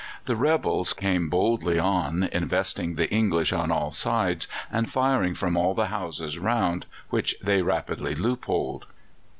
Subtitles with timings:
[0.25, 5.75] The rebels came boldly on, investing the English on all sides, and firing from all
[5.75, 8.85] the houses round, which they rapidly loopholed.